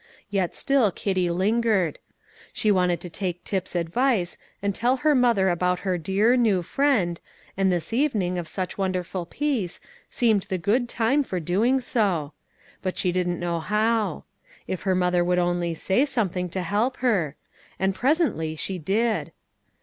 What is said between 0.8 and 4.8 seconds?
Kitty lingered. She wanted to take Tip's advice, and